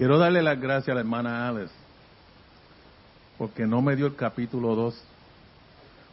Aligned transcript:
Quiero 0.00 0.16
darle 0.16 0.40
las 0.40 0.58
gracias 0.58 0.88
a 0.88 0.94
la 0.94 1.00
hermana 1.00 1.46
Alice, 1.46 1.74
porque 3.36 3.66
no 3.66 3.82
me 3.82 3.96
dio 3.96 4.06
el 4.06 4.16
capítulo 4.16 4.74
2, 4.74 4.98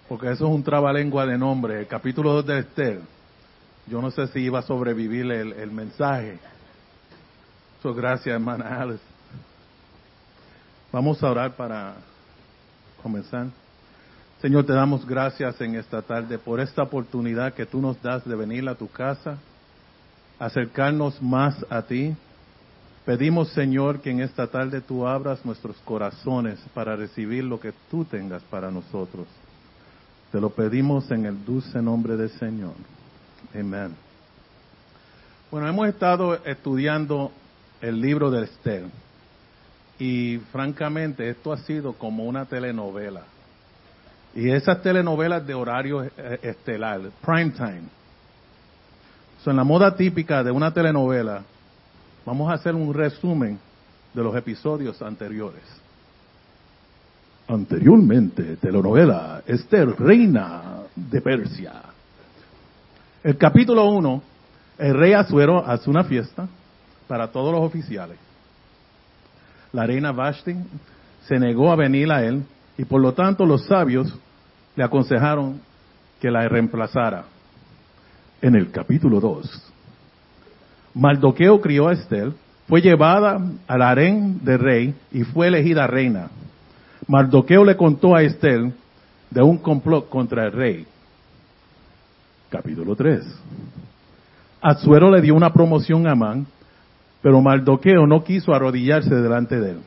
porque 0.09 0.29
eso 0.29 0.45
es 0.45 0.53
un 0.53 0.61
trabalengua 0.61 1.25
de 1.25 1.37
nombre, 1.37 1.79
el 1.79 1.87
capítulo 1.87 2.33
2 2.33 2.45
de 2.47 2.59
Esther. 2.59 2.99
Yo 3.85 4.01
no 4.01 4.11
sé 4.11 4.27
si 4.27 4.39
iba 4.39 4.59
a 4.59 4.63
sobrevivir 4.63 5.31
el, 5.31 5.53
el 5.53 5.71
mensaje. 5.71 6.37
So, 7.81 7.93
gracias, 7.93 8.33
hermana 8.33 8.81
Alice. 8.81 9.03
Vamos 10.91 11.23
a 11.23 11.31
orar 11.31 11.55
para 11.55 11.95
comenzar. 13.01 13.47
Señor, 14.41 14.65
te 14.65 14.73
damos 14.73 15.07
gracias 15.07 15.61
en 15.61 15.75
esta 15.75 16.01
tarde 16.01 16.37
por 16.37 16.59
esta 16.59 16.83
oportunidad 16.83 17.53
que 17.53 17.65
tú 17.65 17.79
nos 17.79 18.01
das 18.01 18.25
de 18.25 18.35
venir 18.35 18.67
a 18.67 18.75
tu 18.75 18.89
casa, 18.89 19.37
acercarnos 20.39 21.21
más 21.21 21.65
a 21.69 21.83
ti. 21.83 22.17
Pedimos, 23.07 23.47
Señor, 23.53 24.01
que 24.01 24.11
en 24.11 24.19
esta 24.19 24.47
tarde 24.47 24.81
tú 24.81 25.07
abras 25.07 25.45
nuestros 25.45 25.77
corazones 25.85 26.59
para 26.73 26.97
recibir 26.97 27.41
lo 27.45 27.57
que 27.57 27.71
tú 27.89 28.03
tengas 28.03 28.43
para 28.43 28.69
nosotros. 28.69 29.27
Te 30.29 30.41
lo 30.41 30.49
pedimos 30.49 31.09
en 31.09 31.25
el 31.25 31.45
dulce 31.45 31.81
nombre 31.81 32.17
del 32.17 32.29
Señor. 32.31 32.73
Amén. 33.57 33.95
Bueno, 35.49 35.69
hemos 35.69 35.87
estado 35.87 36.35
estudiando 36.43 37.31
el 37.79 38.01
libro 38.01 38.29
de 38.29 38.43
Esther 38.43 38.83
y 39.97 40.39
francamente 40.51 41.29
esto 41.29 41.53
ha 41.53 41.59
sido 41.59 41.93
como 41.93 42.25
una 42.25 42.43
telenovela. 42.43 43.21
Y 44.35 44.49
esas 44.49 44.81
telenovelas 44.81 45.47
de 45.47 45.53
horario 45.53 46.03
eh, 46.03 46.11
estelar, 46.41 46.99
prime 47.25 47.51
time. 47.51 47.83
son 49.45 49.55
la 49.55 49.63
moda 49.63 49.95
típica 49.95 50.43
de 50.43 50.51
una 50.51 50.73
telenovela, 50.73 51.43
vamos 52.27 52.51
a 52.51 52.55
hacer 52.55 52.75
un 52.75 52.93
resumen 52.93 53.57
de 54.13 54.21
los 54.21 54.35
episodios 54.35 55.01
anteriores. 55.01 55.63
Anteriormente, 57.47 58.57
telenovela 58.57 59.43
Esther, 59.47 59.95
reina 59.97 60.81
de 60.93 61.21
Persia. 61.21 61.71
El 63.23 63.37
capítulo 63.37 63.85
1, 63.91 64.21
el 64.79 64.93
rey 64.93 65.13
Azuero 65.13 65.65
hace 65.65 65.89
una 65.89 66.03
fiesta 66.03 66.49
para 67.07 67.31
todos 67.31 67.53
los 67.53 67.61
oficiales. 67.61 68.17
La 69.71 69.87
reina 69.87 70.11
Vashti 70.11 70.53
se 71.25 71.39
negó 71.39 71.71
a 71.71 71.77
venir 71.77 72.11
a 72.11 72.25
él 72.25 72.43
y 72.77 72.83
por 72.83 72.99
lo 72.99 73.13
tanto 73.13 73.45
los 73.45 73.65
sabios 73.67 74.13
le 74.75 74.83
aconsejaron 74.83 75.61
que 76.19 76.29
la 76.29 76.45
reemplazara. 76.49 77.23
En 78.41 78.53
el 78.53 78.69
capítulo 78.69 79.21
2, 79.21 79.73
Maldoqueo 80.97 81.61
crió 81.61 81.89
a 81.89 81.93
Estel, 81.93 82.33
fue 82.67 82.81
llevada 82.81 83.39
al 83.67 83.81
harén 83.83 84.43
del 84.43 84.59
rey 84.59 84.95
y 85.11 85.23
fue 85.23 85.47
elegida 85.47 85.85
reina. 85.85 86.29
Mardoqueo 87.07 87.63
le 87.63 87.77
contó 87.77 88.15
a 88.15 88.23
Estel 88.23 88.73
de 89.29 89.41
un 89.43 89.59
complot 89.59 90.09
contra 90.09 90.45
el 90.45 90.51
rey. 90.51 90.87
Capítulo 92.49 92.95
3. 92.95 93.23
Azuero 94.59 95.11
le 95.11 95.21
dio 95.21 95.35
una 95.35 95.53
promoción 95.53 96.07
a 96.07 96.13
Amán, 96.13 96.47
pero 97.21 97.41
Mardoqueo 97.41 98.07
no 98.07 98.23
quiso 98.23 98.53
arrodillarse 98.53 99.13
delante 99.13 99.59
de 99.59 99.71
él. 99.71 99.79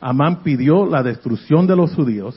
Amán 0.00 0.42
pidió 0.42 0.86
la 0.86 1.04
destrucción 1.04 1.68
de 1.68 1.76
los 1.76 1.94
judíos 1.94 2.34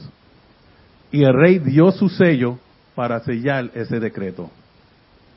y 1.11 1.23
el 1.23 1.33
rey 1.33 1.57
dio 1.57 1.91
su 1.91 2.07
sello 2.07 2.59
para 2.93 3.19
sellar 3.21 3.71
ese 3.73 3.99
decreto. 3.99 4.51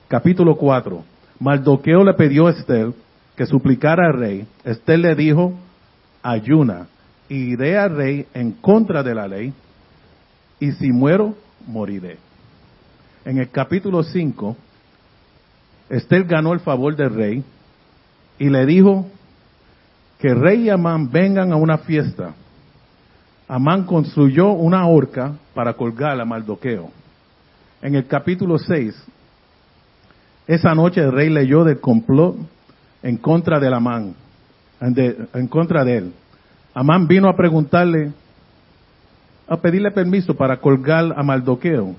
Capítulo 0.09 0.57
4. 0.57 1.16
Mardoqueo 1.41 2.05
le 2.05 2.15
pidió 2.15 2.47
a 2.47 2.51
Estel 2.51 2.95
que 3.37 3.47
suplicara 3.47 4.07
al 4.07 4.19
rey. 4.19 4.47
Estel 4.65 5.03
le 5.03 5.15
dijo, 5.15 5.53
ayuna 6.23 6.89
iré 7.29 7.77
al 7.79 7.97
rey 7.97 8.27
en 8.35 8.53
contra 8.53 9.03
de 9.03 9.15
la 9.15 9.27
ley, 9.27 9.53
y 10.61 10.73
si 10.73 10.91
muero, 10.91 11.35
moriré. 11.67 12.19
En 13.25 13.39
el 13.39 13.51
capítulo 13.51 14.03
5, 14.03 14.57
Estel 15.91 16.25
ganó 16.25 16.53
el 16.53 16.61
favor 16.61 16.97
del 16.97 17.15
rey 17.15 17.45
y 18.39 18.49
le 18.49 18.67
dijo 18.67 19.07
que 20.19 20.35
rey 20.35 20.65
y 20.65 20.71
Amán 20.71 21.11
vengan 21.11 21.53
a 21.53 21.57
una 21.57 21.79
fiesta. 21.79 22.35
Amán 23.49 23.85
construyó 23.85 24.51
una 24.51 24.87
horca 24.87 25.35
para 25.55 25.75
colgar 25.75 26.21
a 26.21 26.25
Mardoqueo. 26.25 26.91
En 27.83 27.95
el 27.95 28.07
capítulo 28.07 28.59
6, 28.59 28.95
esa 30.47 30.75
noche 30.75 31.01
el 31.01 31.13
rey 31.13 31.29
leyó 31.29 31.65
del 31.65 31.81
complot 31.81 32.37
en 33.03 33.17
contra 33.17 33.59
de 33.59 33.75
Amán, 33.75 34.15
en 34.81 35.49
contra 35.49 35.85
de 35.85 35.99
él. 35.99 36.13
Amán 36.73 37.09
vino 37.09 37.29
a 37.29 37.37
preguntarle, 37.37 38.13
a 39.49 39.57
pedirle 39.57 39.91
permiso 39.91 40.35
para 40.35 40.59
colgar 40.59 41.15
a 41.17 41.23
Mardoqueo, 41.23 41.97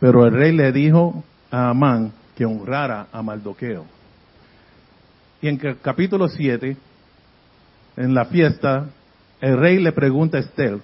pero 0.00 0.24
el 0.24 0.32
rey 0.32 0.52
le 0.52 0.72
dijo 0.72 1.22
a 1.50 1.70
Amán 1.70 2.12
que 2.36 2.46
honrara 2.46 3.08
a 3.12 3.22
Mardoqueo. 3.22 3.84
Y 5.42 5.48
en 5.48 5.60
el 5.62 5.78
capítulo 5.80 6.28
7, 6.28 6.76
en 7.96 8.14
la 8.14 8.24
fiesta, 8.26 8.86
el 9.40 9.58
rey 9.58 9.78
le 9.78 9.92
pregunta 9.92 10.38
a 10.38 10.40
Esther, 10.40 10.78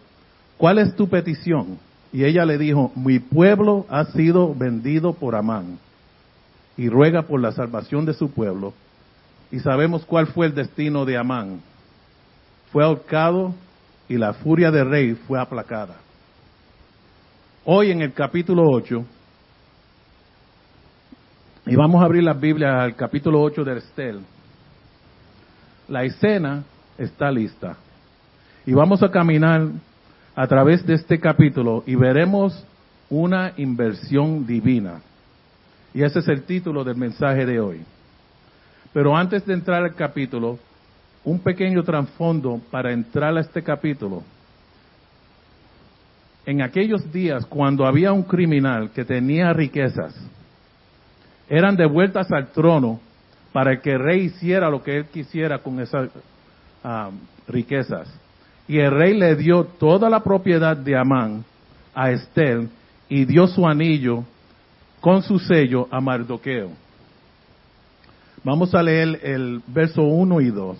¿cuál 0.58 0.78
es 0.78 0.94
tu 0.94 1.08
petición? 1.08 1.78
Y 2.12 2.24
ella 2.24 2.44
le 2.44 2.58
dijo, 2.58 2.92
mi 2.94 3.18
pueblo 3.18 3.86
ha 3.88 4.04
sido 4.04 4.54
vendido 4.54 5.14
por 5.14 5.34
Amán 5.34 5.78
y 6.76 6.88
ruega 6.88 7.22
por 7.22 7.40
la 7.40 7.52
salvación 7.52 8.04
de 8.04 8.14
su 8.14 8.30
pueblo. 8.30 8.74
Y 9.50 9.60
sabemos 9.60 10.04
cuál 10.04 10.26
fue 10.26 10.46
el 10.46 10.54
destino 10.54 11.04
de 11.04 11.16
Amán. 11.16 11.60
Fue 12.72 12.84
ahorcado 12.84 13.54
y 14.08 14.16
la 14.16 14.32
furia 14.34 14.70
del 14.70 14.90
rey 14.90 15.14
fue 15.14 15.40
aplacada. 15.40 15.96
Hoy 17.64 17.90
en 17.90 18.02
el 18.02 18.12
capítulo 18.12 18.64
8, 18.68 19.04
y 21.66 21.76
vamos 21.76 22.02
a 22.02 22.04
abrir 22.04 22.22
la 22.22 22.34
Biblia 22.34 22.82
al 22.82 22.94
capítulo 22.94 23.40
8 23.40 23.64
de 23.64 23.78
Estel, 23.78 24.20
la 25.88 26.04
escena 26.04 26.64
está 26.98 27.30
lista. 27.30 27.76
Y 28.66 28.72
vamos 28.72 29.02
a 29.02 29.10
caminar 29.10 29.68
a 30.34 30.46
través 30.46 30.84
de 30.84 30.94
este 30.94 31.18
capítulo 31.20 31.84
y 31.86 31.94
veremos 31.94 32.66
una 33.08 33.52
inversión 33.56 34.46
divina. 34.46 35.00
Y 35.94 36.02
ese 36.02 36.18
es 36.18 36.28
el 36.28 36.42
título 36.42 36.82
del 36.82 36.96
mensaje 36.96 37.46
de 37.46 37.60
hoy. 37.60 37.80
Pero 38.92 39.16
antes 39.16 39.46
de 39.46 39.54
entrar 39.54 39.84
al 39.84 39.94
capítulo, 39.94 40.58
un 41.24 41.38
pequeño 41.38 41.84
trasfondo 41.84 42.60
para 42.70 42.92
entrar 42.92 43.36
a 43.36 43.40
este 43.40 43.62
capítulo. 43.62 44.24
En 46.44 46.62
aquellos 46.62 47.10
días, 47.12 47.46
cuando 47.46 47.86
había 47.86 48.12
un 48.12 48.24
criminal 48.24 48.90
que 48.90 49.04
tenía 49.04 49.52
riquezas, 49.52 50.14
eran 51.48 51.76
devueltas 51.76 52.30
al 52.32 52.48
trono 52.48 53.00
para 53.52 53.80
que 53.80 53.92
el 53.92 54.00
rey 54.00 54.24
hiciera 54.24 54.68
lo 54.68 54.82
que 54.82 54.96
él 54.98 55.06
quisiera 55.06 55.60
con 55.60 55.80
esas 55.80 56.10
ah, 56.82 57.10
riquezas. 57.46 58.12
Y 58.66 58.78
el 58.78 58.90
rey 58.90 59.16
le 59.16 59.36
dio 59.36 59.64
toda 59.64 60.10
la 60.10 60.20
propiedad 60.20 60.76
de 60.76 60.96
Amán 60.96 61.44
a 61.94 62.10
Estel 62.10 62.68
y 63.08 63.24
dio 63.24 63.46
su 63.46 63.66
anillo 63.66 64.24
con 65.04 65.22
su 65.22 65.38
sello 65.38 65.86
a 65.90 66.00
Mardoqueo. 66.00 66.70
Vamos 68.42 68.74
a 68.74 68.82
leer 68.82 69.20
el 69.22 69.60
verso 69.66 70.00
1 70.00 70.40
y 70.40 70.50
2. 70.50 70.78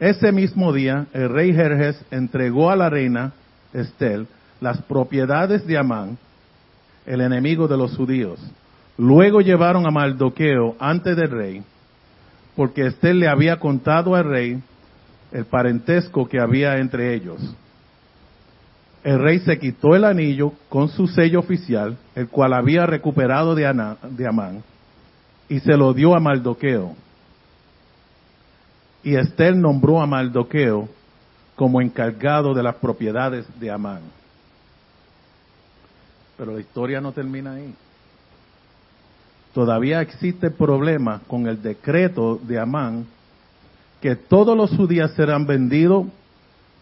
Ese 0.00 0.32
mismo 0.32 0.72
día, 0.72 1.06
el 1.12 1.28
rey 1.28 1.54
Jerjes 1.54 2.04
entregó 2.10 2.72
a 2.72 2.74
la 2.74 2.90
reina 2.90 3.34
Estel 3.72 4.26
las 4.60 4.82
propiedades 4.82 5.64
de 5.64 5.78
Amán, 5.78 6.18
el 7.06 7.20
enemigo 7.20 7.68
de 7.68 7.76
los 7.76 7.96
judíos. 7.96 8.40
Luego 8.98 9.40
llevaron 9.40 9.86
a 9.86 9.92
Mardoqueo 9.92 10.74
ante 10.80 11.14
del 11.14 11.30
rey, 11.30 11.62
porque 12.56 12.88
Estel 12.88 13.20
le 13.20 13.28
había 13.28 13.60
contado 13.60 14.16
al 14.16 14.24
rey 14.24 14.60
el 15.30 15.44
parentesco 15.44 16.28
que 16.28 16.40
había 16.40 16.78
entre 16.78 17.14
ellos. 17.14 17.54
El 19.04 19.18
rey 19.18 19.40
se 19.40 19.58
quitó 19.58 19.96
el 19.96 20.04
anillo 20.04 20.52
con 20.68 20.88
su 20.88 21.08
sello 21.08 21.40
oficial, 21.40 21.96
el 22.14 22.28
cual 22.28 22.52
había 22.52 22.86
recuperado 22.86 23.54
de, 23.54 23.66
Amán, 23.66 24.62
y 25.48 25.58
se 25.60 25.76
lo 25.76 25.92
dio 25.92 26.14
a 26.14 26.20
Mardoqueo. 26.20 26.94
Y 29.02 29.16
Estel 29.16 29.60
nombró 29.60 30.00
a 30.00 30.06
Mardoqueo 30.06 30.88
como 31.56 31.80
encargado 31.80 32.54
de 32.54 32.62
las 32.62 32.76
propiedades 32.76 33.44
de 33.58 33.70
Amán. 33.70 34.02
Pero 36.36 36.54
la 36.54 36.60
historia 36.60 37.00
no 37.00 37.10
termina 37.12 37.54
ahí. 37.54 37.74
Todavía 39.52 40.00
existe 40.00 40.50
problema 40.50 41.20
con 41.26 41.46
el 41.48 41.60
decreto 41.60 42.40
de 42.42 42.58
Amán 42.58 43.06
que 44.00 44.16
todos 44.16 44.56
los 44.56 44.70
judíos 44.70 45.12
serán 45.12 45.46
vendidos 45.46 46.06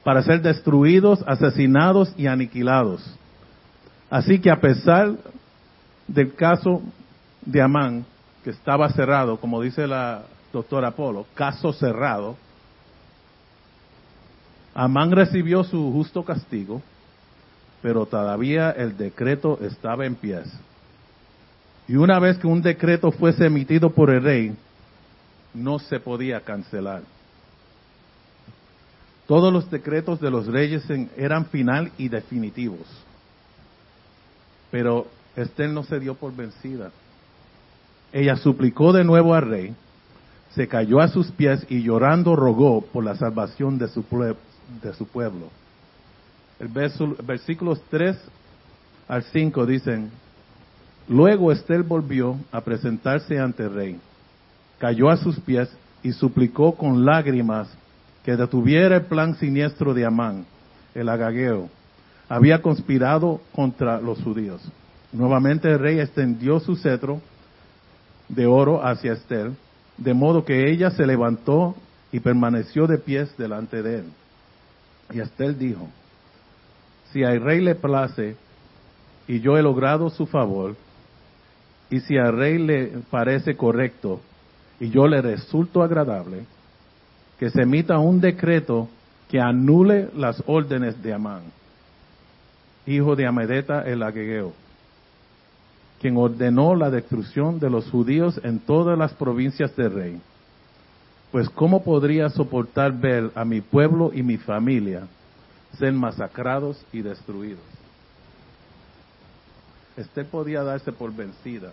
para 0.04 0.22
ser 0.22 0.42
destruidos, 0.42 1.22
asesinados 1.26 2.12
y 2.16 2.26
aniquilados. 2.26 3.02
Así 4.10 4.40
que 4.40 4.50
a 4.50 4.60
pesar 4.60 5.14
del 6.06 6.34
caso 6.34 6.82
de 7.42 7.62
Amán, 7.62 8.04
que 8.42 8.50
estaba 8.50 8.88
cerrado, 8.90 9.38
como 9.38 9.60
dice 9.60 9.86
la, 9.86 10.22
doctor 10.52 10.84
Apolo, 10.84 11.26
caso 11.34 11.72
cerrado. 11.72 12.36
Amán 14.74 15.10
recibió 15.10 15.64
su 15.64 15.92
justo 15.92 16.24
castigo, 16.24 16.82
pero 17.82 18.06
todavía 18.06 18.70
el 18.70 18.96
decreto 18.96 19.58
estaba 19.62 20.06
en 20.06 20.14
pie. 20.14 20.42
Y 21.88 21.96
una 21.96 22.18
vez 22.18 22.38
que 22.38 22.46
un 22.46 22.62
decreto 22.62 23.10
fuese 23.10 23.46
emitido 23.46 23.90
por 23.90 24.10
el 24.10 24.22
rey, 24.22 24.56
no 25.54 25.78
se 25.78 25.98
podía 25.98 26.40
cancelar. 26.40 27.02
Todos 29.30 29.52
los 29.52 29.70
decretos 29.70 30.20
de 30.20 30.28
los 30.28 30.48
reyes 30.48 30.82
eran 31.16 31.46
final 31.46 31.92
y 31.96 32.08
definitivos. 32.08 32.84
Pero 34.72 35.06
Esther 35.36 35.70
no 35.70 35.84
se 35.84 36.00
dio 36.00 36.16
por 36.16 36.34
vencida. 36.34 36.90
Ella 38.12 38.34
suplicó 38.34 38.92
de 38.92 39.04
nuevo 39.04 39.32
al 39.36 39.48
rey, 39.48 39.76
se 40.56 40.66
cayó 40.66 40.98
a 40.98 41.06
sus 41.06 41.30
pies 41.30 41.64
y 41.68 41.80
llorando 41.80 42.34
rogó 42.34 42.80
por 42.80 43.04
la 43.04 43.14
salvación 43.14 43.78
de 43.78 43.86
su, 43.86 44.04
de 44.82 44.94
su 44.94 45.06
pueblo. 45.06 45.46
El 46.58 46.66
verso, 46.66 47.14
versículos 47.24 47.80
3 47.88 48.16
al 49.06 49.22
5 49.22 49.64
dicen, 49.64 50.10
Luego 51.06 51.52
Estel 51.52 51.84
volvió 51.84 52.36
a 52.50 52.62
presentarse 52.62 53.38
ante 53.38 53.62
el 53.62 53.74
rey, 53.74 54.00
cayó 54.80 55.08
a 55.08 55.16
sus 55.16 55.38
pies 55.38 55.70
y 56.02 56.10
suplicó 56.10 56.74
con 56.74 57.04
lágrimas 57.04 57.68
que 58.24 58.36
detuviera 58.36 58.96
el 58.96 59.02
plan 59.02 59.34
siniestro 59.36 59.94
de 59.94 60.04
Amán, 60.04 60.46
el 60.94 61.08
agageo. 61.08 61.68
Había 62.28 62.62
conspirado 62.62 63.40
contra 63.52 64.00
los 64.00 64.22
judíos. 64.22 64.60
Nuevamente 65.12 65.70
el 65.70 65.78
rey 65.78 65.98
extendió 65.98 66.60
su 66.60 66.76
cetro 66.76 67.20
de 68.28 68.46
oro 68.46 68.84
hacia 68.84 69.14
Estel, 69.14 69.56
de 69.96 70.14
modo 70.14 70.44
que 70.44 70.70
ella 70.70 70.90
se 70.90 71.06
levantó 71.06 71.74
y 72.12 72.20
permaneció 72.20 72.86
de 72.86 72.98
pies 72.98 73.36
delante 73.36 73.82
de 73.82 74.00
él. 74.00 74.04
Y 75.12 75.20
Estel 75.20 75.58
dijo, 75.58 75.88
si 77.12 77.24
al 77.24 77.40
rey 77.40 77.60
le 77.60 77.74
place 77.74 78.36
y 79.26 79.40
yo 79.40 79.58
he 79.58 79.62
logrado 79.62 80.10
su 80.10 80.26
favor, 80.26 80.76
y 81.90 82.00
si 82.00 82.16
al 82.16 82.36
rey 82.36 82.58
le 82.58 82.86
parece 83.10 83.56
correcto 83.56 84.20
y 84.78 84.90
yo 84.90 85.08
le 85.08 85.20
resulto 85.20 85.82
agradable, 85.82 86.44
que 87.40 87.48
se 87.48 87.62
emita 87.62 87.98
un 87.98 88.20
decreto 88.20 88.86
que 89.30 89.40
anule 89.40 90.10
las 90.14 90.44
órdenes 90.46 91.02
de 91.02 91.14
Amán, 91.14 91.40
hijo 92.86 93.16
de 93.16 93.26
Amedeta 93.26 93.80
el 93.80 94.02
Agegeo, 94.02 94.52
quien 96.02 96.18
ordenó 96.18 96.74
la 96.74 96.90
destrucción 96.90 97.58
de 97.58 97.70
los 97.70 97.88
judíos 97.90 98.38
en 98.44 98.58
todas 98.58 98.98
las 98.98 99.14
provincias 99.14 99.74
del 99.74 99.90
rey. 99.90 100.20
Pues 101.32 101.48
¿cómo 101.48 101.82
podría 101.82 102.28
soportar 102.28 102.92
ver 102.92 103.30
a 103.34 103.46
mi 103.46 103.62
pueblo 103.62 104.10
y 104.12 104.22
mi 104.22 104.36
familia 104.36 105.06
ser 105.78 105.94
masacrados 105.94 106.84
y 106.92 107.00
destruidos? 107.00 107.64
Este 109.96 110.26
podía 110.26 110.62
darse 110.62 110.92
por 110.92 111.10
vencida 111.16 111.72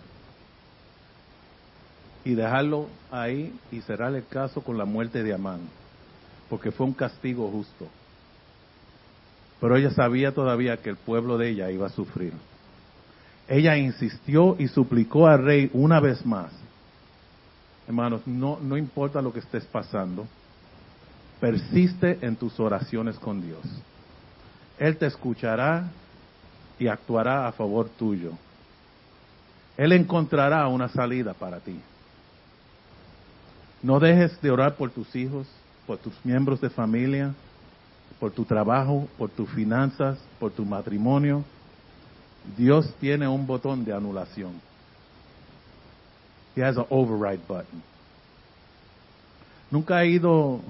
y 2.24 2.34
dejarlo 2.34 2.88
ahí 3.10 3.54
y 3.70 3.80
cerrar 3.80 4.14
el 4.14 4.26
caso 4.26 4.60
con 4.60 4.76
la 4.76 4.84
muerte 4.84 5.22
de 5.22 5.34
Amán, 5.34 5.60
porque 6.48 6.70
fue 6.70 6.86
un 6.86 6.92
castigo 6.92 7.50
justo. 7.50 7.86
Pero 9.60 9.76
ella 9.76 9.90
sabía 9.90 10.32
todavía 10.32 10.76
que 10.76 10.90
el 10.90 10.96
pueblo 10.96 11.38
de 11.38 11.50
ella 11.50 11.70
iba 11.70 11.86
a 11.86 11.90
sufrir. 11.90 12.32
Ella 13.48 13.76
insistió 13.76 14.56
y 14.58 14.68
suplicó 14.68 15.26
al 15.26 15.42
rey 15.42 15.70
una 15.72 16.00
vez 16.00 16.24
más. 16.24 16.52
Hermanos, 17.86 18.26
no, 18.26 18.58
no 18.60 18.76
importa 18.76 19.22
lo 19.22 19.32
que 19.32 19.40
estés 19.40 19.64
pasando, 19.64 20.26
persiste 21.40 22.18
en 22.20 22.36
tus 22.36 22.60
oraciones 22.60 23.18
con 23.18 23.40
Dios. 23.40 23.62
Él 24.78 24.96
te 24.96 25.06
escuchará 25.06 25.88
y 26.78 26.86
actuará 26.86 27.48
a 27.48 27.52
favor 27.52 27.88
tuyo. 27.88 28.32
Él 29.76 29.92
encontrará 29.92 30.66
una 30.68 30.88
salida 30.88 31.34
para 31.34 31.60
ti. 31.60 31.80
No 33.82 34.00
dejes 34.00 34.40
de 34.40 34.50
orar 34.50 34.76
por 34.76 34.90
tus 34.90 35.14
hijos, 35.14 35.46
por 35.86 35.98
tus 35.98 36.14
miembros 36.24 36.60
de 36.60 36.70
familia, 36.70 37.34
por 38.18 38.32
tu 38.32 38.44
trabajo, 38.44 39.08
por 39.16 39.30
tus 39.30 39.48
finanzas, 39.50 40.18
por 40.40 40.50
tu 40.50 40.64
matrimonio, 40.64 41.44
Dios 42.56 42.92
tiene 43.00 43.28
un 43.28 43.46
botón 43.46 43.84
de 43.84 43.92
anulación. 43.92 44.60
He 46.56 46.62
has 46.62 46.76
an 46.76 46.86
override 46.88 47.42
button. 47.46 47.82
Nunca 49.70 50.02
he 50.02 50.08
ido 50.08 50.60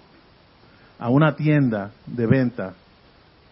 a 0.98 1.08
una 1.08 1.36
tienda 1.36 1.92
de 2.06 2.26
venta 2.26 2.74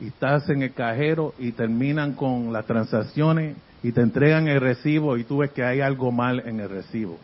y 0.00 0.08
estás 0.08 0.48
en 0.50 0.62
el 0.62 0.74
cajero 0.74 1.34
y 1.38 1.52
terminan 1.52 2.12
con 2.12 2.52
las 2.52 2.66
transacciones 2.66 3.56
y 3.82 3.92
te 3.92 4.00
entregan 4.00 4.48
el 4.48 4.60
recibo 4.60 5.16
y 5.16 5.24
tú 5.24 5.38
ves 5.38 5.52
que 5.52 5.64
hay 5.64 5.80
algo 5.80 6.10
mal 6.10 6.40
en 6.40 6.60
el 6.60 6.68
recibo. 6.68 7.18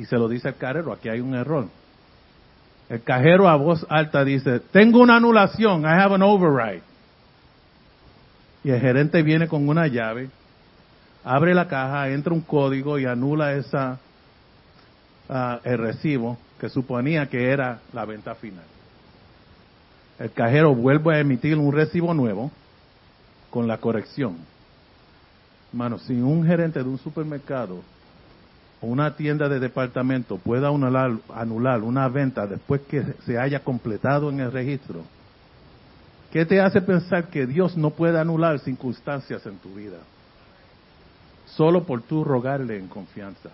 Y 0.00 0.06
se 0.06 0.16
lo 0.16 0.28
dice 0.28 0.48
al 0.48 0.56
cajero, 0.56 0.94
aquí 0.94 1.10
hay 1.10 1.20
un 1.20 1.34
error. 1.34 1.66
El 2.88 3.02
cajero 3.02 3.50
a 3.50 3.56
voz 3.56 3.86
alta 3.90 4.24
dice, 4.24 4.60
tengo 4.72 5.00
una 5.00 5.16
anulación, 5.16 5.82
I 5.82 5.88
have 5.88 6.14
an 6.14 6.22
override 6.22 6.82
y 8.64 8.70
el 8.70 8.80
gerente 8.80 9.22
viene 9.22 9.46
con 9.46 9.68
una 9.68 9.86
llave, 9.88 10.30
abre 11.22 11.54
la 11.54 11.68
caja, 11.68 12.08
entra 12.08 12.32
un 12.32 12.40
código 12.40 12.98
y 12.98 13.04
anula 13.04 13.52
esa 13.52 13.98
ah, 15.28 15.60
el 15.64 15.76
recibo 15.76 16.38
que 16.58 16.70
suponía 16.70 17.26
que 17.26 17.50
era 17.50 17.80
la 17.92 18.06
venta 18.06 18.34
final. 18.34 18.64
El 20.18 20.32
cajero 20.32 20.74
vuelve 20.74 21.14
a 21.14 21.20
emitir 21.20 21.58
un 21.58 21.72
recibo 21.74 22.14
nuevo 22.14 22.50
con 23.50 23.68
la 23.68 23.76
corrección. 23.76 24.38
Hermano, 25.72 25.98
si 25.98 26.14
un 26.14 26.46
gerente 26.46 26.82
de 26.82 26.88
un 26.88 26.98
supermercado 26.98 27.82
o 28.80 28.86
una 28.86 29.16
tienda 29.16 29.48
de 29.48 29.60
departamento 29.60 30.38
pueda 30.38 30.68
anular, 30.68 31.12
anular 31.34 31.82
una 31.82 32.08
venta 32.08 32.46
después 32.46 32.82
que 32.82 33.02
se 33.26 33.38
haya 33.38 33.62
completado 33.62 34.30
en 34.30 34.40
el 34.40 34.52
registro, 34.52 35.04
¿Qué 36.30 36.46
te 36.46 36.60
hace 36.60 36.80
pensar 36.80 37.28
que 37.28 37.46
Dios 37.46 37.76
no 37.76 37.90
puede 37.90 38.18
anular 38.18 38.60
circunstancias 38.60 39.44
en 39.46 39.58
tu 39.58 39.74
vida? 39.74 39.98
Solo 41.44 41.84
por 41.84 42.02
tú 42.02 42.22
rogarle 42.22 42.78
en 42.78 42.86
confianza. 42.86 43.50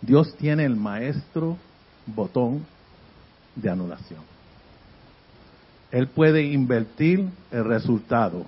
Dios 0.00 0.36
tiene 0.36 0.64
el 0.64 0.76
maestro 0.76 1.56
botón 2.06 2.64
de 3.56 3.68
anulación. 3.68 4.20
Él 5.90 6.06
puede 6.08 6.44
invertir 6.44 7.28
el 7.50 7.64
resultado. 7.64 8.46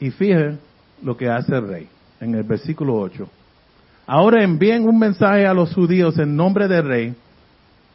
Y 0.00 0.10
fíjense 0.10 0.58
lo 1.02 1.16
que 1.16 1.28
hace 1.28 1.54
el 1.54 1.68
rey 1.68 1.88
en 2.20 2.34
el 2.34 2.42
versículo 2.42 2.96
8. 2.96 3.28
Ahora 4.06 4.44
envíen 4.44 4.88
un 4.88 4.98
mensaje 4.98 5.46
a 5.46 5.54
los 5.54 5.74
judíos 5.74 6.16
en 6.18 6.36
nombre 6.36 6.68
del 6.68 6.86
rey 6.86 7.14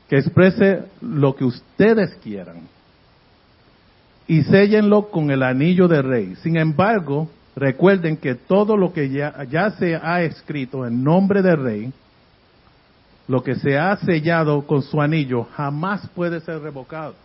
que 0.09 0.17
exprese 0.17 0.83
lo 0.99 1.35
que 1.35 1.45
ustedes 1.45 2.13
quieran 2.21 2.67
y 4.27 4.43
séllenlo 4.43 5.09
con 5.09 5.31
el 5.31 5.41
anillo 5.41 5.87
de 5.87 6.01
rey. 6.01 6.35
Sin 6.43 6.57
embargo, 6.57 7.29
recuerden 7.55 8.17
que 8.17 8.35
todo 8.35 8.75
lo 8.75 8.91
que 8.91 9.09
ya, 9.09 9.43
ya 9.45 9.71
se 9.71 9.95
ha 9.95 10.21
escrito 10.21 10.85
en 10.85 11.03
nombre 11.03 11.41
del 11.41 11.63
rey, 11.63 11.93
lo 13.27 13.41
que 13.41 13.55
se 13.55 13.77
ha 13.77 13.95
sellado 13.97 14.67
con 14.67 14.81
su 14.81 15.01
anillo, 15.01 15.45
jamás 15.55 16.05
puede 16.09 16.41
ser 16.41 16.59
revocado. 16.59 17.15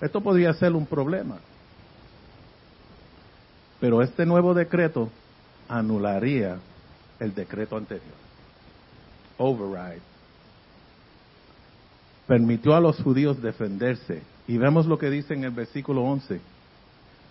Esto 0.00 0.20
podría 0.20 0.52
ser 0.52 0.72
un 0.72 0.86
problema. 0.86 1.38
Pero 3.80 4.00
este 4.00 4.24
nuevo 4.24 4.54
decreto 4.54 5.10
anularía 5.68 6.58
el 7.20 7.34
decreto 7.34 7.76
anterior. 7.76 8.14
Override. 9.38 10.02
Permitió 12.26 12.74
a 12.74 12.80
los 12.80 13.00
judíos 13.02 13.40
defenderse 13.40 14.22
y 14.48 14.58
vemos 14.58 14.86
lo 14.86 14.98
que 14.98 15.10
dice 15.10 15.34
en 15.34 15.44
el 15.44 15.50
versículo 15.50 16.02
11. 16.02 16.40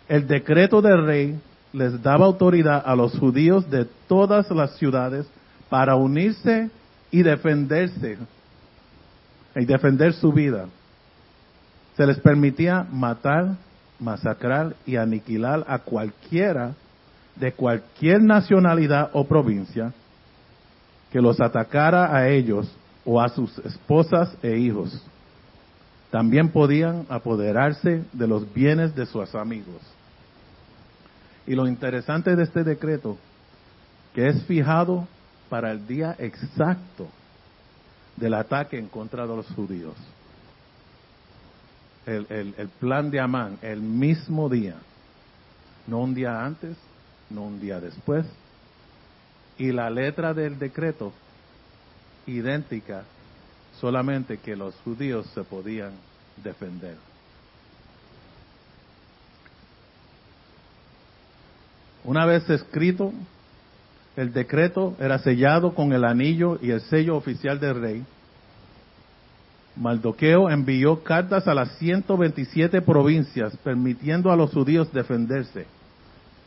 El 0.07 0.27
decreto 0.27 0.81
del 0.81 1.05
rey 1.05 1.39
les 1.73 2.01
daba 2.01 2.25
autoridad 2.25 2.83
a 2.85 2.95
los 2.95 3.17
judíos 3.17 3.69
de 3.69 3.85
todas 4.07 4.49
las 4.51 4.77
ciudades 4.77 5.25
para 5.69 5.95
unirse 5.95 6.69
y 7.11 7.23
defenderse 7.23 8.17
y 9.55 9.65
defender 9.65 10.13
su 10.13 10.31
vida. 10.31 10.67
Se 11.97 12.05
les 12.05 12.19
permitía 12.19 12.85
matar, 12.91 13.55
masacrar 13.99 14.75
y 14.85 14.97
aniquilar 14.97 15.65
a 15.67 15.79
cualquiera 15.79 16.73
de 17.35 17.51
cualquier 17.51 18.21
nacionalidad 18.21 19.09
o 19.13 19.25
provincia 19.25 19.93
que 21.11 21.21
los 21.21 21.39
atacara 21.39 22.15
a 22.15 22.29
ellos 22.29 22.69
o 23.03 23.21
a 23.21 23.29
sus 23.29 23.57
esposas 23.59 24.35
e 24.41 24.57
hijos 24.57 25.01
también 26.15 26.49
podían 26.49 27.05
apoderarse 27.09 28.05
de 28.13 28.25
los 28.27 28.53
bienes 28.53 28.95
de 28.95 29.05
sus 29.05 29.35
amigos. 29.35 29.81
Y 31.45 31.55
lo 31.55 31.67
interesante 31.67 32.37
de 32.37 32.43
este 32.43 32.63
decreto, 32.63 33.17
que 34.13 34.29
es 34.29 34.41
fijado 34.45 35.07
para 35.49 35.71
el 35.71 35.85
día 35.85 36.15
exacto 36.17 37.07
del 38.15 38.33
ataque 38.33 38.79
en 38.79 38.87
contra 38.87 39.27
de 39.27 39.35
los 39.35 39.47
judíos. 39.47 39.95
El, 42.05 42.53
el, 42.57 42.69
plan 42.79 43.11
de 43.11 43.19
Amán, 43.19 43.57
el 43.61 43.81
mismo 43.81 44.47
día, 44.47 44.75
no 45.85 45.99
un 45.99 46.13
día 46.13 46.45
antes, 46.45 46.77
no 47.29 47.43
un 47.43 47.59
día 47.59 47.79
después, 47.79 48.25
y 49.57 49.71
la 49.71 49.89
letra 49.89 50.33
del 50.33 50.59
decreto 50.59 51.13
idéntica, 52.27 53.03
solamente 53.79 54.37
que 54.37 54.55
los 54.55 54.75
judíos 54.83 55.27
se 55.33 55.43
podían 55.43 55.91
defender. 56.43 56.97
Una 62.03 62.25
vez 62.25 62.47
escrito, 62.49 63.13
el 64.15 64.31
decreto 64.31 64.95
era 64.99 65.19
sellado 65.19 65.73
con 65.73 65.91
el 65.91 66.05
anillo 66.05 66.59
y 66.61 66.71
el 66.71 66.81
sello 66.81 67.17
oficial 67.17 67.59
del 67.59 67.81
rey. 67.81 68.05
Maldoqueo 69.75 70.49
envió 70.49 71.03
cartas 71.03 71.47
a 71.47 71.53
las 71.53 71.77
127 71.79 72.81
provincias 72.81 73.57
permitiendo 73.57 74.31
a 74.31 74.35
los 74.35 74.51
judíos 74.51 74.93
defenderse. 74.93 75.65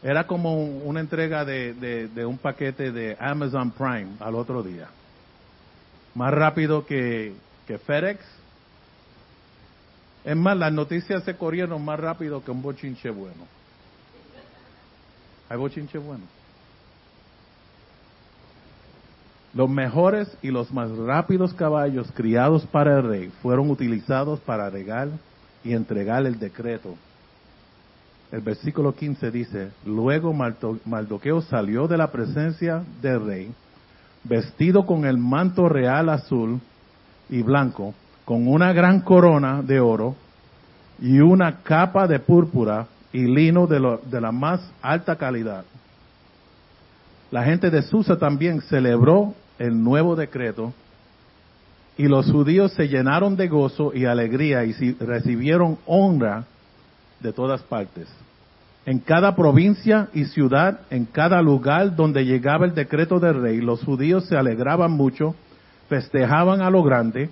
Era 0.02 0.26
como 0.26 0.62
una 0.62 1.00
entrega 1.00 1.44
de, 1.44 2.10
un 2.24 2.38
paquete 2.38 2.92
de 2.92 3.16
Amazon 3.18 3.70
Prime 3.72 4.10
al 4.20 4.34
otro 4.36 4.62
día. 4.62 4.88
Más 6.14 6.32
rápido 6.32 6.86
que, 6.86 7.34
que 7.66 7.78
FedEx. 7.78 8.20
Es 10.24 10.36
más, 10.36 10.56
las 10.56 10.72
noticias 10.72 11.24
se 11.24 11.36
corrieron 11.36 11.84
más 11.84 11.98
rápido 11.98 12.44
que 12.44 12.50
un 12.50 12.62
bochinche 12.62 13.10
bueno. 13.10 13.46
Hay 15.48 15.56
bochinche 15.56 15.98
bueno. 15.98 16.24
Los 19.54 19.68
mejores 19.68 20.28
y 20.42 20.48
los 20.48 20.70
más 20.72 20.90
rápidos 20.90 21.54
caballos 21.54 22.12
criados 22.14 22.66
para 22.66 22.98
el 22.98 23.08
rey 23.08 23.32
fueron 23.42 23.70
utilizados 23.70 24.38
para 24.40 24.68
regar 24.70 25.08
y 25.64 25.72
entregar 25.72 26.24
el 26.26 26.38
decreto. 26.38 26.94
El 28.30 28.42
versículo 28.42 28.94
15 28.94 29.30
dice, 29.30 29.70
luego 29.86 30.34
Maldoqueo 30.34 31.40
salió 31.42 31.88
de 31.88 31.96
la 31.96 32.10
presencia 32.10 32.82
del 33.00 33.24
rey, 33.24 33.52
vestido 34.24 34.84
con 34.84 35.06
el 35.06 35.16
manto 35.16 35.68
real 35.68 36.10
azul 36.10 36.60
y 37.30 37.42
blanco, 37.42 37.94
con 38.26 38.46
una 38.46 38.74
gran 38.74 39.00
corona 39.00 39.62
de 39.62 39.80
oro 39.80 40.14
y 41.00 41.20
una 41.20 41.62
capa 41.62 42.06
de 42.06 42.18
púrpura 42.18 42.86
y 43.14 43.24
lino 43.24 43.66
de, 43.66 43.98
de 44.10 44.20
la 44.20 44.30
más 44.30 44.60
alta 44.82 45.16
calidad. 45.16 45.64
La 47.30 47.44
gente 47.44 47.70
de 47.70 47.80
Susa 47.80 48.18
también 48.18 48.60
celebró 48.62 49.34
el 49.58 49.82
nuevo 49.82 50.16
decreto 50.16 50.74
y 51.96 52.04
los 52.04 52.30
judíos 52.30 52.72
se 52.72 52.88
llenaron 52.88 53.36
de 53.36 53.48
gozo 53.48 53.92
y 53.94 54.04
alegría 54.04 54.64
y 54.64 54.72
recibieron 55.00 55.78
honra 55.86 56.44
de 57.20 57.32
todas 57.32 57.62
partes. 57.62 58.08
En 58.86 59.00
cada 59.00 59.36
provincia 59.36 60.08
y 60.14 60.24
ciudad, 60.24 60.80
en 60.90 61.04
cada 61.04 61.42
lugar 61.42 61.94
donde 61.94 62.24
llegaba 62.24 62.64
el 62.64 62.74
decreto 62.74 63.18
del 63.20 63.42
rey, 63.42 63.60
los 63.60 63.84
judíos 63.84 64.24
se 64.26 64.36
alegraban 64.36 64.92
mucho, 64.92 65.34
festejaban 65.88 66.62
a 66.62 66.70
lo 66.70 66.82
grande 66.82 67.30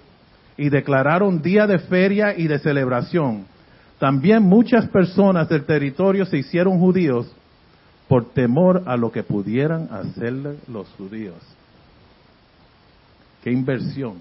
y 0.59 0.69
declararon 0.69 1.41
día 1.41 1.67
de 1.67 1.79
feria 1.79 2.37
y 2.37 2.47
de 2.47 2.59
celebración. 2.59 3.47
También 3.99 4.43
muchas 4.43 4.87
personas 4.89 5.49
del 5.49 5.65
territorio 5.65 6.27
se 6.27 6.39
hicieron 6.39 6.79
judíos 6.79 7.35
por 8.09 8.33
temor 8.33 8.83
a 8.87 8.97
lo 8.97 9.11
que 9.11 9.23
pudieran 9.23 9.89
hacerle 9.91 10.59
los 10.69 10.89
judíos. 10.99 11.39
Qué 13.43 13.51
inversión. 13.51 14.19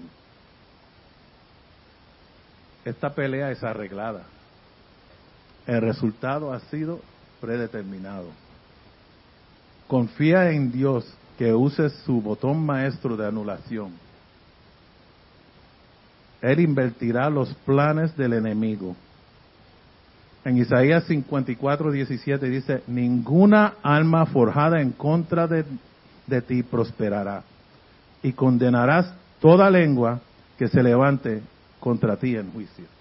Esta 2.84 3.10
pelea 3.10 3.50
es 3.50 3.62
arreglada. 3.62 4.22
El 5.66 5.80
resultado 5.80 6.52
ha 6.52 6.60
sido 6.60 7.00
predeterminado. 7.40 8.26
Confía 9.88 10.50
en 10.50 10.70
Dios 10.70 11.06
que 11.38 11.52
use 11.52 11.90
su 11.90 12.20
botón 12.20 12.64
maestro 12.64 13.16
de 13.16 13.26
anulación. 13.26 13.92
Él 16.40 16.60
invertirá 16.60 17.28
los 17.30 17.52
planes 17.64 18.16
del 18.16 18.34
enemigo. 18.34 18.94
En 20.44 20.58
Isaías 20.58 21.04
54, 21.04 21.90
17 21.90 22.48
dice, 22.48 22.82
ninguna 22.86 23.74
alma 23.82 24.26
forjada 24.26 24.80
en 24.80 24.92
contra 24.92 25.48
de, 25.48 25.64
de 26.26 26.42
ti 26.42 26.62
prosperará 26.62 27.42
y 28.22 28.32
condenarás 28.32 29.12
toda 29.40 29.70
lengua 29.70 30.20
que 30.56 30.68
se 30.68 30.82
levante 30.82 31.42
contra 31.80 32.16
ti 32.16 32.36
en 32.36 32.52
juicio. 32.52 32.95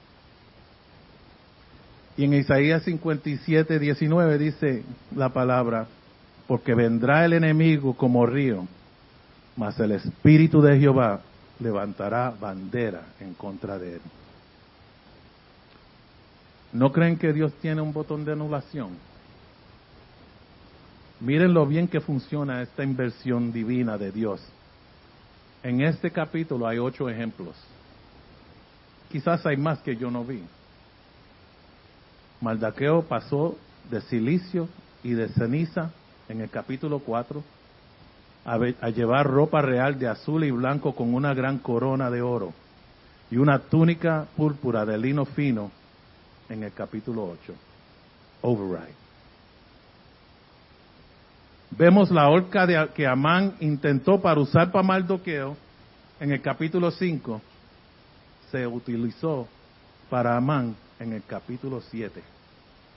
Y 2.17 2.23
en 2.23 2.33
Isaías 2.33 2.83
57, 2.83 3.77
19 3.77 4.37
dice 4.37 4.83
la 5.15 5.29
palabra, 5.29 5.87
porque 6.47 6.73
vendrá 6.73 7.25
el 7.25 7.33
enemigo 7.33 7.95
como 7.95 8.25
río, 8.25 8.65
mas 9.57 9.79
el 9.79 9.91
Espíritu 9.91 10.61
de 10.61 10.79
Jehová 10.79 11.21
levantará 11.59 12.31
bandera 12.31 13.01
en 13.19 13.33
contra 13.33 13.77
de 13.77 13.95
él. 13.95 14.01
¿No 16.71 16.91
creen 16.91 17.17
que 17.17 17.33
Dios 17.33 17.53
tiene 17.61 17.81
un 17.81 17.93
botón 17.93 18.25
de 18.25 18.33
anulación? 18.33 18.97
Miren 21.21 21.53
lo 21.53 21.65
bien 21.65 21.87
que 21.87 22.01
funciona 22.01 22.61
esta 22.61 22.83
inversión 22.83 23.51
divina 23.51 23.97
de 23.97 24.11
Dios. 24.11 24.41
En 25.63 25.81
este 25.81 26.11
capítulo 26.11 26.67
hay 26.67 26.77
ocho 26.77 27.09
ejemplos. 27.09 27.55
Quizás 29.09 29.45
hay 29.45 29.57
más 29.57 29.79
que 29.79 29.95
yo 29.95 30.11
no 30.11 30.25
vi. 30.25 30.43
Maldaqueo 32.41 33.03
pasó 33.03 33.57
de 33.89 34.01
silicio 34.01 34.67
y 35.03 35.11
de 35.11 35.29
ceniza 35.29 35.91
en 36.27 36.41
el 36.41 36.49
capítulo 36.49 36.99
4 36.99 37.43
a, 38.45 38.89
llevar 38.89 39.25
ropa 39.25 39.61
real 39.61 39.97
de 39.97 40.07
azul 40.07 40.43
y 40.43 40.51
blanco 40.51 40.93
con 40.93 41.13
una 41.13 41.33
gran 41.33 41.57
corona 41.59 42.09
de 42.09 42.21
oro 42.21 42.53
y 43.31 43.37
una 43.37 43.59
túnica 43.59 44.27
púrpura 44.35 44.85
de 44.85 44.97
lino 44.97 45.25
fino 45.25 45.71
en 46.49 46.63
el 46.63 46.71
capítulo 46.73 47.23
8. 47.23 47.53
Override. 48.41 48.93
Vemos 51.71 52.11
la 52.11 52.29
horca 52.29 52.87
que 52.93 53.07
Amán 53.07 53.55
intentó 53.59 54.21
para 54.21 54.39
usar 54.39 54.71
para 54.71 54.83
Mardoqueo 54.85 55.57
en 56.19 56.31
el 56.31 56.41
capítulo 56.41 56.91
5, 56.91 57.41
se 58.51 58.65
utilizó 58.65 59.47
para 60.09 60.37
Amán 60.37 60.75
en 60.99 61.13
el 61.13 61.23
capítulo 61.23 61.81
7, 61.81 62.21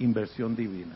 inversión 0.00 0.54
divina. 0.54 0.94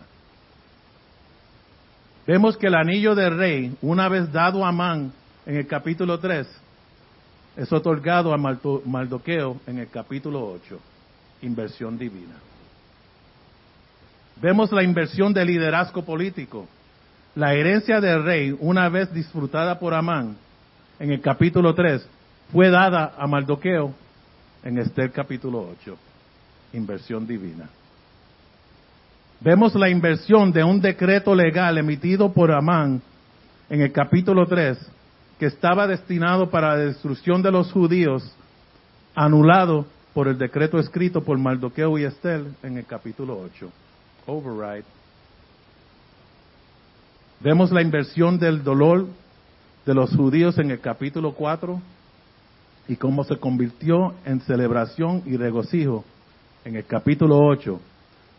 Vemos 2.26 2.56
que 2.56 2.68
el 2.68 2.74
anillo 2.74 3.14
del 3.14 3.36
rey, 3.36 3.76
una 3.82 4.08
vez 4.08 4.30
dado 4.32 4.64
a 4.64 4.68
Amán 4.68 5.12
en 5.44 5.56
el 5.56 5.66
capítulo 5.66 6.18
3, 6.18 6.46
es 7.56 7.72
otorgado 7.72 8.32
a 8.32 8.38
Mardoqueo 8.38 9.60
en 9.66 9.78
el 9.78 9.88
capítulo 9.88 10.44
8, 10.52 10.78
inversión 11.42 11.98
divina. 11.98 12.36
Vemos 14.40 14.72
la 14.72 14.82
inversión 14.82 15.32
de 15.32 15.44
liderazgo 15.44 16.04
político 16.04 16.66
la 17.34 17.54
herencia 17.54 18.00
del 18.00 18.24
rey, 18.24 18.54
una 18.60 18.90
vez 18.90 19.12
disfrutada 19.12 19.78
por 19.78 19.94
Amán, 19.94 20.36
en 20.98 21.12
el 21.12 21.20
capítulo 21.20 21.74
3, 21.74 22.06
fue 22.52 22.68
dada 22.68 23.14
a 23.16 23.26
Mardoqueo 23.26 23.94
en 24.62 24.78
Esther 24.78 25.10
capítulo 25.10 25.66
8. 25.80 25.96
Inversión 26.72 27.26
divina. 27.26 27.68
Vemos 29.40 29.74
la 29.74 29.90
inversión 29.90 30.52
de 30.52 30.62
un 30.62 30.80
decreto 30.80 31.34
legal 31.34 31.76
emitido 31.78 32.32
por 32.32 32.52
Amán 32.52 33.02
en 33.68 33.80
el 33.82 33.92
capítulo 33.92 34.46
3, 34.46 34.78
que 35.38 35.46
estaba 35.46 35.86
destinado 35.86 36.48
para 36.48 36.76
la 36.76 36.76
destrucción 36.76 37.42
de 37.42 37.50
los 37.50 37.72
judíos, 37.72 38.22
anulado 39.14 39.86
por 40.14 40.28
el 40.28 40.38
decreto 40.38 40.78
escrito 40.78 41.22
por 41.22 41.38
Mardoqueo 41.38 41.98
y 41.98 42.04
Esther 42.04 42.44
en 42.62 42.78
el 42.78 42.86
capítulo 42.86 43.38
8. 43.38 43.70
Override 44.26 44.84
Vemos 47.42 47.72
la 47.72 47.82
inversión 47.82 48.38
del 48.38 48.62
dolor 48.62 49.06
de 49.84 49.94
los 49.94 50.14
judíos 50.14 50.58
en 50.58 50.70
el 50.70 50.78
capítulo 50.78 51.32
4 51.32 51.80
y 52.86 52.94
cómo 52.94 53.24
se 53.24 53.36
convirtió 53.36 54.14
en 54.24 54.40
celebración 54.42 55.24
y 55.26 55.36
regocijo 55.36 56.04
en 56.64 56.76
el 56.76 56.84
capítulo 56.84 57.38
8 57.38 57.80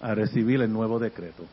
a 0.01 0.15
recibir 0.15 0.61
el 0.61 0.71
nuevo 0.71 0.99
decreto. 0.99 1.43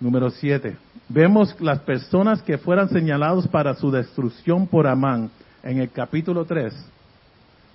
Número 0.00 0.30
7. 0.30 0.76
Vemos 1.08 1.54
las 1.60 1.80
personas 1.80 2.42
que 2.42 2.58
fueran 2.58 2.88
señalados 2.88 3.46
para 3.48 3.74
su 3.74 3.90
destrucción 3.90 4.66
por 4.66 4.86
Amán 4.86 5.30
en 5.62 5.78
el 5.78 5.90
capítulo 5.90 6.44
3. 6.44 6.74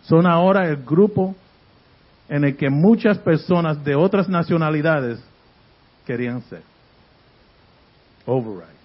Son 0.03 0.25
ahora 0.25 0.67
el 0.67 0.77
grupo 0.77 1.35
en 2.27 2.43
el 2.43 2.57
que 2.57 2.69
muchas 2.69 3.19
personas 3.19 3.83
de 3.83 3.95
otras 3.95 4.27
nacionalidades 4.27 5.23
querían 6.05 6.41
ser 6.43 6.63
override. 8.25 8.75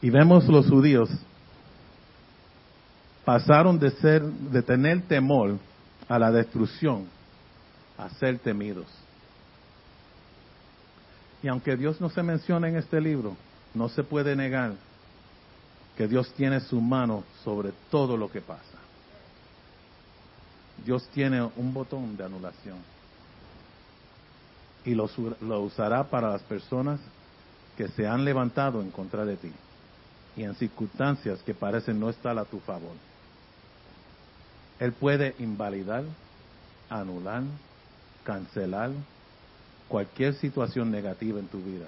Y 0.00 0.10
vemos 0.10 0.46
los 0.48 0.68
judíos 0.68 1.10
pasaron 3.24 3.78
de 3.78 3.90
ser, 3.90 4.22
de 4.22 4.62
tener 4.62 5.02
temor 5.02 5.58
a 6.08 6.18
la 6.18 6.30
destrucción 6.30 7.06
a 7.96 8.08
ser 8.10 8.38
temidos. 8.38 8.86
Y 11.42 11.48
aunque 11.48 11.76
Dios 11.76 12.00
no 12.00 12.08
se 12.08 12.22
menciona 12.22 12.68
en 12.68 12.76
este 12.76 13.00
libro, 13.00 13.36
no 13.74 13.88
se 13.88 14.02
puede 14.02 14.34
negar 14.34 14.72
que 15.96 16.08
Dios 16.08 16.32
tiene 16.34 16.60
su 16.60 16.80
mano 16.80 17.24
sobre 17.44 17.72
todo 17.90 18.16
lo 18.16 18.30
que 18.30 18.40
pasa. 18.40 18.78
Dios 20.84 21.06
tiene 21.12 21.42
un 21.56 21.72
botón 21.72 22.16
de 22.16 22.24
anulación 22.24 22.78
y 24.84 24.94
lo, 24.94 25.08
lo, 25.40 25.60
usará 25.60 26.04
para 26.04 26.30
las 26.30 26.42
personas 26.42 27.00
que 27.76 27.88
se 27.88 28.06
han 28.06 28.24
levantado 28.24 28.82
en 28.82 28.90
contra 28.90 29.24
de 29.24 29.36
ti 29.36 29.52
y 30.36 30.42
en 30.42 30.54
circunstancias 30.56 31.40
que 31.42 31.54
parecen 31.54 31.98
no 31.98 32.10
estar 32.10 32.36
a 32.38 32.44
tu 32.44 32.58
favor. 32.60 32.92
Él 34.84 34.92
puede 34.92 35.34
invalidar, 35.38 36.04
anular, 36.90 37.42
cancelar 38.22 38.90
cualquier 39.88 40.34
situación 40.34 40.90
negativa 40.90 41.40
en 41.40 41.46
tu 41.46 41.56
vida. 41.56 41.86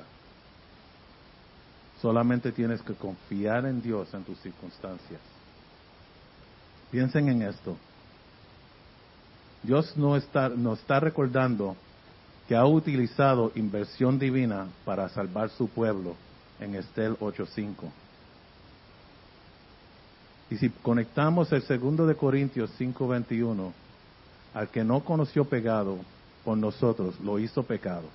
Solamente 2.01 2.53
tienes 2.53 2.81
que 2.81 2.95
confiar 2.95 3.67
en 3.67 3.83
Dios 3.83 4.15
en 4.15 4.25
tus 4.25 4.39
circunstancias. 4.39 5.21
Piensen 6.91 7.29
en 7.29 7.43
esto. 7.43 7.77
Dios 9.63 9.95
no 9.99 10.17
está, 10.17 10.49
nos 10.49 10.79
está 10.79 10.99
recordando 10.99 11.77
que 12.49 12.57
ha 12.57 12.65
utilizado 12.65 13.53
inversión 13.57 14.19
divina 14.19 14.69
para 14.87 15.11
salvar 15.11 15.51
su 15.51 15.69
pueblo 15.69 16.17
en 16.61 16.77
Estel 16.77 17.19
8.5. 17.19 17.75
Y 20.51 20.57
si 20.57 20.71
conectamos 20.71 21.51
el 21.53 21.63
segundo 21.63 22.07
de 22.07 22.15
Corintios 22.15 22.71
5.21, 22.79 23.73
al 24.55 24.69
que 24.69 24.85
no 24.85 25.05
conoció 25.05 25.45
pecado 25.45 25.99
por 26.45 26.57
nosotros, 26.57 27.19
lo 27.21 27.39
hizo 27.39 27.65
pecado, 27.65 28.09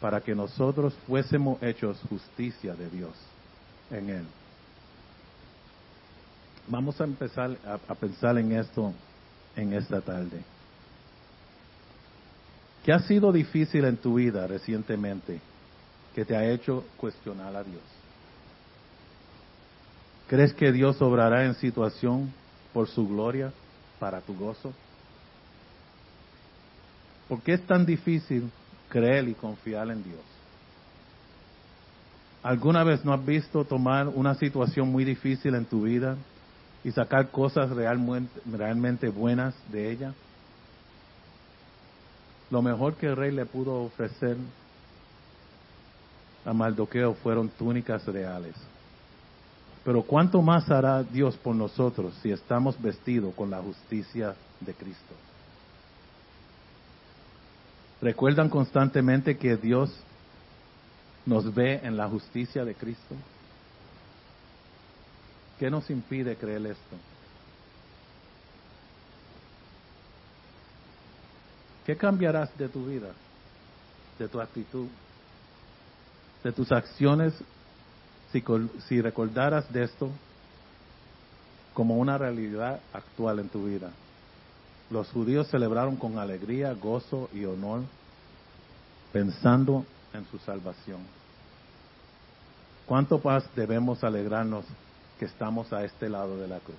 para 0.00 0.20
que 0.20 0.34
nosotros 0.34 0.94
fuésemos 1.06 1.62
hechos 1.62 2.00
justicia 2.08 2.74
de 2.74 2.88
Dios 2.88 3.12
en 3.90 4.10
él. 4.10 4.24
Vamos 6.68 7.00
a 7.00 7.04
empezar 7.04 7.56
a, 7.64 7.74
a 7.74 7.94
pensar 7.94 8.38
en 8.38 8.52
esto 8.52 8.92
en 9.54 9.72
esta 9.72 10.00
tarde. 10.00 10.42
¿Qué 12.84 12.92
ha 12.92 13.00
sido 13.00 13.32
difícil 13.32 13.84
en 13.84 13.96
tu 13.96 14.14
vida 14.14 14.46
recientemente 14.46 15.40
que 16.14 16.24
te 16.24 16.36
ha 16.36 16.48
hecho 16.48 16.84
cuestionar 16.96 17.54
a 17.54 17.64
Dios? 17.64 17.95
¿Crees 20.28 20.52
que 20.54 20.72
Dios 20.72 21.00
obrará 21.00 21.44
en 21.44 21.54
situación 21.54 22.32
por 22.72 22.88
su 22.88 23.06
gloria, 23.06 23.52
para 24.00 24.20
tu 24.20 24.34
gozo? 24.36 24.72
¿Por 27.28 27.40
qué 27.42 27.54
es 27.54 27.66
tan 27.66 27.86
difícil 27.86 28.50
creer 28.88 29.28
y 29.28 29.34
confiar 29.34 29.88
en 29.90 30.02
Dios? 30.02 30.20
¿Alguna 32.42 32.84
vez 32.84 33.04
no 33.04 33.12
has 33.12 33.24
visto 33.24 33.64
tomar 33.64 34.08
una 34.08 34.34
situación 34.34 34.88
muy 34.88 35.04
difícil 35.04 35.54
en 35.54 35.64
tu 35.64 35.82
vida 35.82 36.16
y 36.84 36.92
sacar 36.92 37.30
cosas 37.30 37.70
realmente, 37.70 38.40
realmente 38.46 39.08
buenas 39.08 39.54
de 39.72 39.90
ella? 39.90 40.14
Lo 42.50 42.62
mejor 42.62 42.94
que 42.94 43.06
el 43.06 43.16
rey 43.16 43.32
le 43.32 43.46
pudo 43.46 43.82
ofrecer 43.82 44.36
a 46.44 46.52
Maldoqueo 46.52 47.14
fueron 47.14 47.48
túnicas 47.48 48.06
reales. 48.06 48.54
Pero 49.86 50.02
¿cuánto 50.02 50.42
más 50.42 50.68
hará 50.68 51.04
Dios 51.04 51.36
por 51.36 51.54
nosotros 51.54 52.12
si 52.20 52.32
estamos 52.32 52.82
vestidos 52.82 53.32
con 53.36 53.52
la 53.52 53.62
justicia 53.62 54.34
de 54.58 54.74
Cristo? 54.74 55.14
¿Recuerdan 58.02 58.48
constantemente 58.48 59.38
que 59.38 59.56
Dios 59.56 59.96
nos 61.24 61.54
ve 61.54 61.78
en 61.84 61.96
la 61.96 62.08
justicia 62.08 62.64
de 62.64 62.74
Cristo? 62.74 63.14
¿Qué 65.60 65.70
nos 65.70 65.88
impide 65.88 66.34
creer 66.34 66.66
esto? 66.66 66.96
¿Qué 71.86 71.96
cambiarás 71.96 72.50
de 72.58 72.68
tu 72.68 72.86
vida, 72.86 73.12
de 74.18 74.26
tu 74.26 74.40
actitud, 74.40 74.88
de 76.42 76.50
tus 76.50 76.72
acciones 76.72 77.40
si, 78.40 78.70
si 78.88 79.00
recordaras 79.00 79.72
de 79.72 79.84
esto 79.84 80.10
como 81.74 81.96
una 81.96 82.18
realidad 82.18 82.80
actual 82.92 83.38
en 83.38 83.48
tu 83.48 83.66
vida. 83.66 83.90
Los 84.90 85.08
judíos 85.10 85.48
celebraron 85.48 85.96
con 85.96 86.18
alegría, 86.18 86.72
gozo 86.72 87.28
y 87.34 87.44
honor, 87.44 87.82
pensando 89.12 89.84
en 90.14 90.24
su 90.26 90.38
salvación. 90.38 91.00
¿Cuánto 92.86 93.20
más 93.22 93.44
debemos 93.56 94.04
alegrarnos 94.04 94.64
que 95.18 95.24
estamos 95.24 95.72
a 95.72 95.84
este 95.84 96.08
lado 96.08 96.38
de 96.38 96.48
la 96.48 96.58
cruz? 96.60 96.76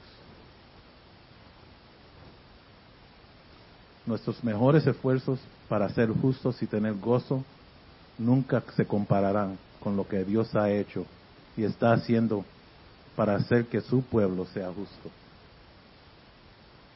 Nuestros 4.05 4.41
mejores 4.43 4.87
esfuerzos 4.87 5.39
para 5.67 5.89
ser 5.89 6.09
justos 6.09 6.61
y 6.63 6.65
tener 6.65 6.93
gozo 6.93 7.43
nunca 8.17 8.63
se 8.75 8.85
compararán 8.85 9.57
con 9.83 9.97
lo 9.97 10.07
que 10.07 10.23
Dios 10.23 10.55
ha 10.55 10.69
hecho 10.69 11.05
y 11.57 11.63
está 11.63 11.91
haciendo 11.91 12.45
para 13.15 13.35
hacer 13.35 13.65
que 13.65 13.81
su 13.81 14.03
pueblo 14.03 14.45
sea 14.53 14.67
justo. 14.67 15.09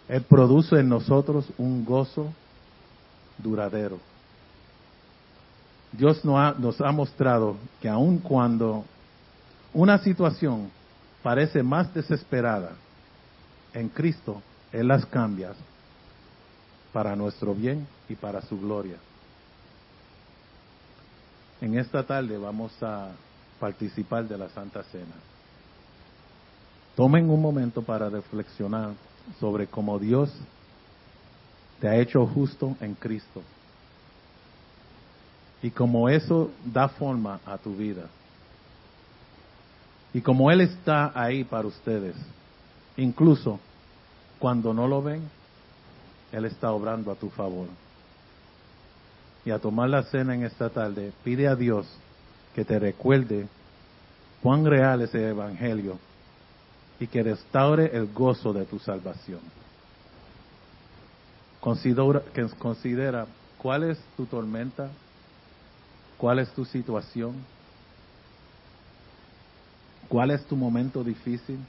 Él 0.07 0.21
produce 0.21 0.79
en 0.79 0.87
nosotros 0.87 1.47
un 1.57 1.83
gozo 1.83 2.31
duradero. 3.37 3.97
Dios 5.91 6.23
nos 6.23 6.79
ha, 6.79 6.91
mostrado 6.91 7.57
que 7.81 7.89
aun 7.89 8.19
cuando 8.19 8.85
una 9.73 9.97
situación 9.97 10.71
parece 11.23 11.63
más 11.63 11.93
desesperada, 11.93 12.71
en 13.73 13.89
Cristo 13.89 14.41
Él 14.71 14.87
las 14.87 15.05
cambia 15.05 15.53
para 16.93 17.15
nuestro 17.15 17.53
bien 17.55 17.87
y 18.07 18.15
para 18.15 18.41
su 18.41 18.59
gloria. 18.59 18.97
En 21.61 21.77
esta 21.77 22.03
tarde 22.03 22.37
vamos 22.37 22.71
a 22.81 23.11
participar 23.61 24.27
de 24.27 24.39
la 24.39 24.49
Santa 24.49 24.81
Cena. 24.85 25.13
Tomen 26.95 27.29
un 27.29 27.39
momento 27.39 27.83
para 27.83 28.09
reflexionar 28.09 28.93
sobre 29.39 29.67
cómo 29.67 29.99
Dios 29.99 30.33
te 31.79 31.87
ha 31.87 31.95
hecho 31.95 32.25
justo 32.25 32.75
en 32.81 32.95
Cristo 32.95 33.43
y 35.61 35.69
cómo 35.69 36.09
eso 36.09 36.49
da 36.65 36.89
forma 36.89 37.39
a 37.45 37.59
tu 37.59 37.75
vida. 37.75 38.07
Y 40.11 40.21
como 40.21 40.49
Él 40.49 40.61
está 40.61 41.11
ahí 41.13 41.43
para 41.43 41.67
ustedes, 41.67 42.15
incluso 42.97 43.59
cuando 44.39 44.73
no 44.73 44.87
lo 44.87 45.03
ven, 45.03 45.21
Él 46.31 46.45
está 46.45 46.71
obrando 46.71 47.11
a 47.11 47.15
tu 47.15 47.29
favor. 47.29 47.67
Y 49.45 49.51
a 49.51 49.59
tomar 49.59 49.89
la 49.89 50.03
cena 50.03 50.33
en 50.33 50.43
esta 50.43 50.69
tarde, 50.69 51.13
pide 51.23 51.47
a 51.47 51.55
Dios 51.55 51.85
que 52.55 52.65
te 52.65 52.79
recuerde 52.79 53.47
cuán 54.41 54.65
real 54.65 55.01
es 55.01 55.13
el 55.13 55.25
Evangelio 55.25 55.97
y 56.99 57.07
que 57.07 57.23
restaure 57.23 57.95
el 57.95 58.11
gozo 58.13 58.53
de 58.53 58.65
tu 58.65 58.79
salvación. 58.79 59.39
Considera, 61.59 62.21
considera 62.57 63.27
cuál 63.57 63.83
es 63.83 63.99
tu 64.17 64.25
tormenta, 64.25 64.89
cuál 66.17 66.39
es 66.39 66.49
tu 66.51 66.65
situación, 66.65 67.35
cuál 70.07 70.31
es 70.31 70.43
tu 70.45 70.55
momento 70.55 71.03
difícil. 71.03 71.59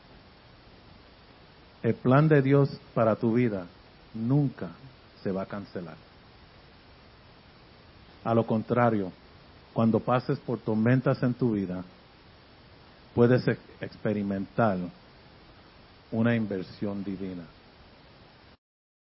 El 1.83 1.95
plan 1.95 2.29
de 2.29 2.43
Dios 2.43 2.71
para 2.95 3.17
tu 3.17 3.35
vida 3.35 3.67
nunca 4.15 4.69
se 5.23 5.31
va 5.31 5.43
a 5.43 5.47
cancelar. 5.47 5.97
A 8.25 8.35
lo 8.35 8.47
contrario, 8.47 9.13
cuando 9.73 10.01
pases 10.01 10.39
por 10.41 10.59
tormentas 10.59 11.23
en 11.23 11.35
tu 11.35 11.53
vida, 11.53 11.83
puedes 13.15 13.47
experimentar 13.81 14.79
una 16.11 16.35
inversión 16.35 17.03
divina. 17.03 17.45